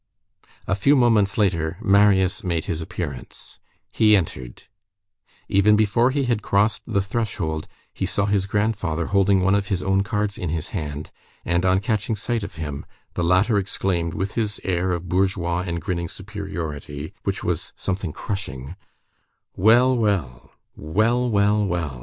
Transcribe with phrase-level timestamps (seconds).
[0.65, 3.59] A few moments later, Marius made his appearance.
[3.91, 4.63] He entered.
[5.47, 9.83] Even before he had crossed the threshold, he saw his grandfather holding one of his
[9.83, 11.11] own cards in his hand,
[11.45, 12.83] and on catching sight of him,
[13.13, 18.75] the latter exclaimed with his air of bourgeois and grinning superiority which was something crushing:—
[19.55, 19.95] "Well!
[19.95, 20.49] well!
[20.75, 21.29] well!
[21.29, 21.63] well!
[21.63, 21.99] well!